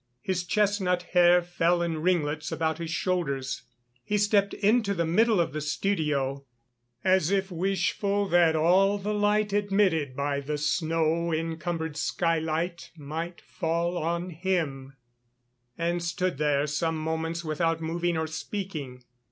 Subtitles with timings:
[0.23, 3.61] His chestnut hair fell in ringlets about his shoulders.
[4.03, 6.43] He stepped into the middle of the studio,
[7.03, 13.95] as if wishful that all the light admitted by the snow encumbered skylight might fall
[13.95, 14.95] on him,
[15.77, 19.03] and stood there some moments without moving or speaking.